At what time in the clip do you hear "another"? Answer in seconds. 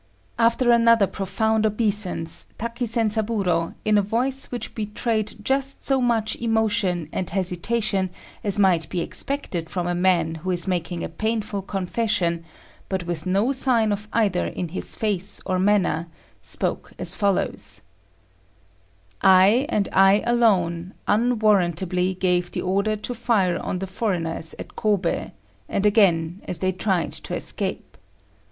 0.71-1.05